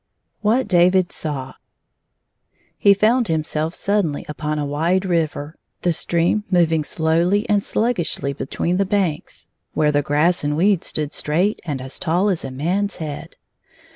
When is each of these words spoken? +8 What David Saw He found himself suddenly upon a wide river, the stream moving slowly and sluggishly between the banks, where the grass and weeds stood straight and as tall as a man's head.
+8 0.37 0.37
What 0.41 0.67
David 0.67 1.11
Saw 1.11 1.53
He 2.75 2.95
found 2.95 3.27
himself 3.27 3.75
suddenly 3.75 4.25
upon 4.27 4.57
a 4.57 4.65
wide 4.65 5.05
river, 5.05 5.53
the 5.83 5.93
stream 5.93 6.43
moving 6.49 6.83
slowly 6.83 7.47
and 7.47 7.63
sluggishly 7.63 8.33
between 8.33 8.77
the 8.77 8.83
banks, 8.87 9.45
where 9.75 9.91
the 9.91 10.01
grass 10.01 10.43
and 10.43 10.57
weeds 10.57 10.87
stood 10.87 11.13
straight 11.13 11.61
and 11.65 11.83
as 11.83 11.99
tall 11.99 12.29
as 12.29 12.43
a 12.43 12.49
man's 12.49 12.95
head. 12.95 13.35